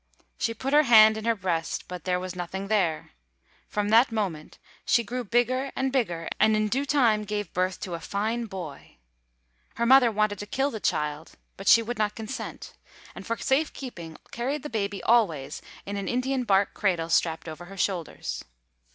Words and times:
She 0.39 0.55
put 0.55 0.73
her 0.73 0.81
hand 0.89 1.15
in 1.15 1.25
her 1.25 1.35
breast, 1.35 1.87
but 1.87 2.05
there 2.05 2.19
was 2.19 2.35
nothing 2.35 2.69
there. 2.69 3.11
From 3.67 3.89
that 3.89 4.11
moment 4.11 4.57
she 4.83 5.03
grew 5.03 5.23
bigger 5.23 5.71
and 5.75 5.91
bigger, 5.91 6.27
and 6.39 6.55
in 6.55 6.69
due 6.69 6.87
time 6.87 7.23
gave 7.23 7.53
birth 7.53 7.79
to 7.81 7.93
a 7.93 7.99
fine 7.99 8.47
boy. 8.47 8.97
Her 9.75 9.85
mother 9.85 10.11
wanted 10.11 10.39
to 10.39 10.47
kill 10.47 10.71
the 10.71 10.79
child; 10.79 11.33
but 11.55 11.67
she 11.67 11.83
would 11.83 11.99
not 11.99 12.15
consent, 12.15 12.73
and, 13.13 13.27
for 13.27 13.37
safe 13.37 13.73
keeping, 13.73 14.17
carried 14.31 14.63
the 14.63 14.71
baby 14.71 15.03
always 15.03 15.61
in 15.85 15.97
an 15.97 16.07
Indian 16.07 16.45
bark 16.45 16.73
cradle 16.73 17.09
strapped 17.09 17.47
over 17.47 17.65
her 17.65 17.77
shoulders. 17.77 18.43